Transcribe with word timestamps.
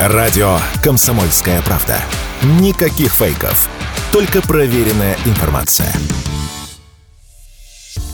Радио 0.00 0.58
«Комсомольская 0.80 1.60
правда». 1.62 2.00
Никаких 2.60 3.12
фейков. 3.12 3.68
Только 4.12 4.40
проверенная 4.40 5.16
информация. 5.26 5.92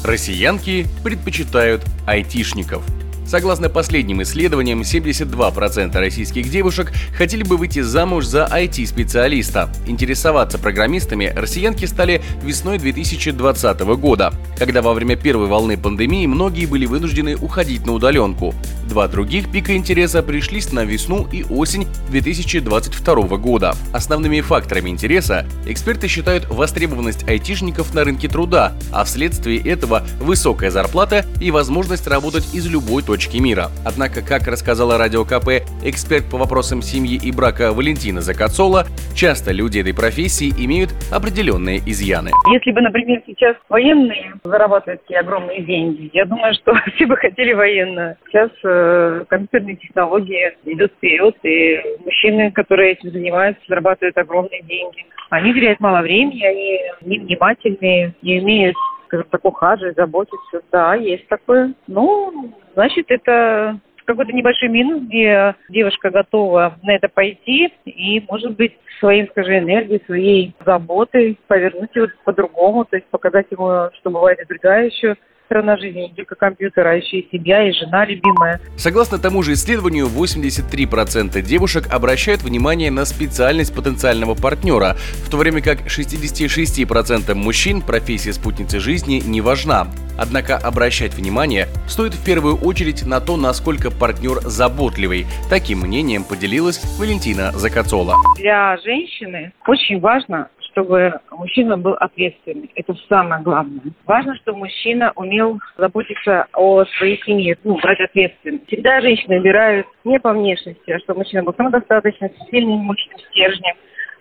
Россиянки 0.02 0.86
предпочитают 1.02 1.84
айтишников– 2.06 2.82
Согласно 3.26 3.71
последним 3.71 4.22
исследованиям, 4.22 4.82
72% 4.82 5.98
российских 5.98 6.50
девушек 6.50 6.93
хотели 7.16 7.43
бы 7.43 7.56
выйти 7.56 7.80
замуж 7.80 8.27
за 8.27 8.48
IT-специалиста. 8.52 9.73
Интересоваться 9.86 10.59
программистами 10.59 11.32
россиянки 11.34 11.87
стали 11.87 12.23
весной 12.42 12.79
2020 12.79 13.80
года, 13.96 14.32
когда 14.59 14.82
во 14.82 14.92
время 14.92 15.16
первой 15.16 15.46
волны 15.46 15.79
пандемии 15.79 16.27
многие 16.27 16.66
были 16.66 16.84
вынуждены 16.84 17.37
уходить 17.37 17.87
на 17.87 17.95
удаленку. 17.95 18.55
Два 18.88 19.09
других 19.09 19.50
пика 19.50 19.75
интереса 19.75 20.22
пришлись 20.22 20.70
на 20.70 20.84
весну 20.84 21.27
и 21.32 21.45
осень 21.45 21.88
2022 22.11 23.38
года. 23.38 23.75
Основными 23.92 24.42
факторами 24.42 24.91
интереса 24.91 25.47
эксперты 25.66 26.09
считают 26.09 26.47
востребованность 26.50 27.27
айтишников 27.27 27.95
на 27.95 28.05
рынке 28.05 28.28
труда, 28.28 28.75
а 28.92 29.05
вследствие 29.05 29.61
этого 29.61 30.06
высокая 30.20 30.70
зарплата 30.70 31.25
и 31.41 31.50
возможность 31.50 32.06
работать 32.06 32.47
из 32.52 32.66
любой 32.66 33.02
точки 33.02 33.13
точки 33.14 33.36
мира. 33.36 33.66
Однако, 33.86 34.27
как 34.27 34.48
рассказала 34.48 34.98
Радио 34.98 35.24
КП 35.24 35.62
эксперт 35.84 36.24
по 36.28 36.36
вопросам 36.36 36.82
семьи 36.82 37.16
и 37.16 37.30
брака 37.30 37.72
Валентина 37.72 38.20
Закацола, 38.20 38.86
часто 39.14 39.52
люди 39.52 39.78
этой 39.78 39.95
профессии 39.95 40.50
имеют 40.50 40.91
определенные 41.12 41.78
изъяны. 41.78 42.30
Если 42.52 42.72
бы, 42.72 42.80
например, 42.80 43.22
сейчас 43.24 43.55
военные 43.69 44.32
зарабатывают 44.42 45.02
такие 45.02 45.20
огромные 45.20 45.62
деньги, 45.62 46.10
я 46.12 46.24
думаю, 46.24 46.55
что 46.55 46.74
все 46.96 47.06
бы 47.06 47.16
хотели 47.16 47.52
военную. 47.52 48.16
Сейчас 48.27 48.50
э, 48.64 49.24
компьютерные 49.28 49.77
технологии 49.77 50.52
идут 50.64 50.91
вперед, 50.94 51.36
и 51.44 51.78
мужчины, 52.05 52.50
которые 52.50 52.94
этим 52.94 53.12
занимаются, 53.12 53.62
зарабатывают 53.69 54.19
огромные 54.19 54.62
деньги. 54.62 55.06
Они 55.30 55.55
теряют 55.55 55.78
мало 55.78 56.02
времени, 56.02 56.44
они 56.44 56.80
невнимательные, 57.02 58.12
не 58.22 58.41
умеют 58.41 58.77
скажем 59.15 59.29
так, 59.31 59.45
ухаживать, 59.45 59.97
заботиться. 59.97 60.62
Да, 60.73 60.95
есть 60.95 61.29
такое. 61.29 61.75
Ну, 61.87 62.53
значит, 62.75 63.07
это 63.09 63.79
какой-то 64.05 64.33
небольшой 64.33 64.69
минус, 64.69 65.03
где 65.03 65.55
девушка 65.69 66.11
готова 66.11 66.77
на 66.83 66.95
это 66.95 67.09
пойти 67.09 67.73
и, 67.85 68.23
может 68.29 68.57
быть, 68.57 68.77
своей, 68.98 69.27
скажем, 69.29 69.61
энергией, 69.61 70.03
своей 70.05 70.55
заботой 70.65 71.39
повернуть 71.47 71.95
его 71.95 72.09
по-другому, 72.25 72.85
то 72.85 72.97
есть 72.97 73.09
показать 73.09 73.47
ему, 73.51 73.91
что 73.95 74.11
бывает 74.11 74.41
и 74.41 74.47
другая 74.47 74.87
еще 74.87 75.17
сторона 75.47 75.77
жизни, 75.77 76.03
не 76.03 76.14
только 76.14 76.34
компьютера, 76.34 76.91
а 76.91 76.95
еще 76.95 77.19
и 77.19 77.28
семья, 77.31 77.69
и 77.69 77.73
жена 77.73 78.05
любимая. 78.05 78.61
Согласно 78.77 79.19
тому 79.19 79.42
же 79.42 79.53
исследованию, 79.53 80.06
83% 80.06 81.41
девушек 81.42 81.92
обращают 81.92 82.42
внимание 82.42 82.91
на 82.91 83.05
специальность 83.05 83.75
потенциального 83.75 84.34
партнера, 84.34 84.97
в 85.25 85.31
то 85.31 85.36
время 85.36 85.61
как 85.61 85.86
66% 85.86 87.34
мужчин 87.34 87.81
профессия 87.81 88.33
спутницы 88.33 88.81
жизни 88.81 89.20
не 89.25 89.41
важна. 89.41 89.89
Однако 90.17 90.56
обращать 90.56 91.14
внимание 91.14 91.67
стоит 91.89 92.14
в 92.14 92.25
первую 92.25 92.56
очередь 92.56 93.05
на 93.06 93.20
то, 93.20 93.36
насколько 93.36 93.91
партнер 93.91 94.41
заботливый. 94.42 95.27
Таким 95.51 95.81
мнением 95.81 96.25
поделилась 96.25 96.81
Валентина 96.98 97.51
Закацола. 97.53 98.14
Для 98.39 98.77
женщины 98.79 99.53
очень 99.67 100.01
важно 100.01 100.48
чтобы 100.75 101.20
мужчина 101.30 101.78
был 101.78 101.94
ответственный. 101.94 102.70
Это 102.75 102.94
самое 103.08 103.42
главное. 103.42 103.80
Важно, 104.06 104.34
чтобы 104.36 104.58
мужчина 104.58 105.12
умел 105.14 105.61
заботиться 105.78 106.47
о 106.53 106.84
своей 106.98 107.22
семье, 107.22 107.56
ну, 107.62 107.78
брать 107.80 108.00
ответственность. 108.00 108.67
Всегда 108.67 109.00
женщины 109.00 109.39
выбирают 109.39 109.86
не 110.05 110.19
по 110.19 110.33
внешности, 110.33 110.91
а 110.91 110.98
чтобы 110.98 111.20
мужчина 111.20 111.45
был 111.45 111.55
самодостаточным, 111.55 112.30
сильным 112.50 112.78
мужчиной, 112.78 113.20
стержнем, 113.30 113.77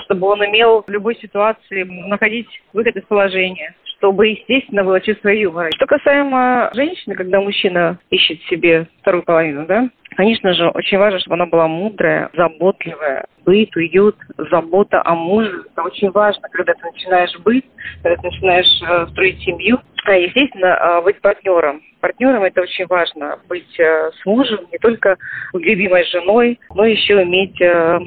чтобы 0.06 0.28
он 0.28 0.42
умел 0.42 0.84
в 0.86 0.90
любой 0.90 1.16
ситуации 1.16 1.84
находить 1.84 2.48
выход 2.72 2.96
из 2.96 3.04
положения 3.04 3.76
чтобы, 3.98 4.28
естественно, 4.28 4.84
было 4.84 5.00
чувство 5.00 5.30
юмора. 5.30 5.70
Что 5.78 5.86
касаемо 5.86 6.72
женщины, 6.74 7.16
когда 7.16 7.40
мужчина 7.40 7.98
ищет 8.10 8.42
себе 8.50 8.86
вторую 9.00 9.24
половину, 9.24 9.66
да, 9.66 9.88
Конечно 10.16 10.54
же, 10.54 10.70
очень 10.70 10.98
важно, 10.98 11.20
чтобы 11.20 11.36
она 11.36 11.46
была 11.46 11.68
мудрая, 11.68 12.30
заботливая. 12.36 13.26
Быт, 13.46 13.76
уют, 13.76 14.16
забота 14.38 15.02
о 15.04 15.16
муже. 15.16 15.64
Это 15.72 15.84
очень 15.84 16.12
важно, 16.12 16.48
когда 16.50 16.74
ты 16.74 16.82
начинаешь 16.84 17.38
быть, 17.40 17.66
когда 18.02 18.22
ты 18.22 18.28
начинаешь 18.28 18.82
э, 18.82 19.08
строить 19.12 19.40
семью. 19.42 19.80
А, 20.06 20.14
естественно, 20.14 20.78
э, 20.80 21.02
быть 21.04 21.20
партнером. 21.22 21.82
Партнером 22.00 22.44
это 22.44 22.62
очень 22.62 22.86
важно. 22.88 23.38
Быть 23.50 23.80
э, 23.80 24.12
с 24.12 24.26
мужем, 24.26 24.60
не 24.72 24.78
только 24.78 25.18
любимой 25.54 26.06
женой, 26.06 26.60
но 26.74 26.86
еще 26.86 27.18
уметь 27.18 27.58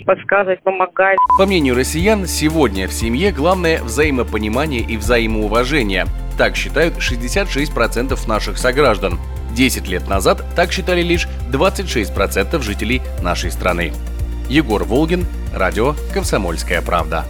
подсказывать, 0.04 0.62
помогать. 0.62 1.18
По 1.38 1.46
мнению 1.46 1.74
россиян, 1.74 2.26
сегодня 2.26 2.86
в 2.86 2.92
семье 2.92 3.32
главное 3.32 3.82
взаимопонимание 3.82 4.80
и 4.80 4.96
взаимоуважение. 4.96 6.04
Так 6.38 6.56
считают 6.56 6.94
66% 6.94 8.28
наших 8.28 8.58
сограждан. 8.58 9.18
10 9.56 9.88
лет 9.88 10.06
назад 10.06 10.44
так 10.54 10.70
считали 10.70 11.02
лишь 11.02 11.26
26% 11.50 12.62
жителей 12.62 13.02
нашей 13.22 13.50
страны. 13.50 13.92
Егор 14.48 14.84
Волгин, 14.84 15.26
радио 15.52 15.94
«Комсомольская 16.12 16.82
правда». 16.82 17.24